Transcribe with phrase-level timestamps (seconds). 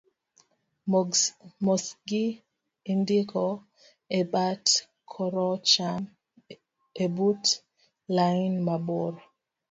[1.65, 2.25] mosgi
[2.91, 3.45] indiko
[4.19, 4.65] e bat
[5.11, 6.01] koracham
[7.05, 7.43] ebut
[8.15, 9.13] lain mabor